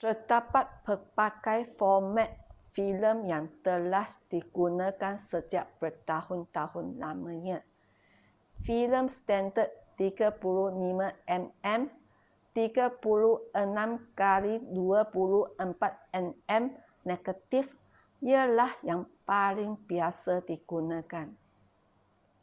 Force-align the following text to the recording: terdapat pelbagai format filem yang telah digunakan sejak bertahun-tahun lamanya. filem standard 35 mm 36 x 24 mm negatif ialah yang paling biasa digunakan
terdapat 0.00 0.66
pelbagai 0.84 1.60
format 1.80 2.28
filem 2.76 3.16
yang 3.32 3.44
telah 3.66 4.04
digunakan 4.32 5.14
sejak 5.30 5.64
bertahun-tahun 5.80 6.86
lamanya. 7.02 7.58
filem 8.64 9.06
standard 9.18 9.70
35 9.96 10.28
mm 11.32 11.80
36 12.52 12.52
x 14.12 14.60
24 14.60 14.60
mm 16.58 16.64
negatif 17.10 17.64
ialah 18.30 18.70
yang 18.90 19.00
paling 19.30 19.72
biasa 19.88 20.34
digunakan 20.50 21.26